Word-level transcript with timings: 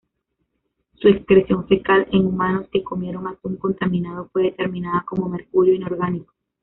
Su 0.99 1.09
excreción 1.09 1.67
fecal 1.67 2.07
en 2.11 2.25
humanos 2.25 2.65
que 2.71 2.81
comieron 2.83 3.27
atún 3.27 3.57
contaminado 3.57 4.27
fue 4.33 4.41
determinada 4.41 5.05
como 5.07 5.29
mercurio 5.29 5.75
inorgánico. 5.75 6.33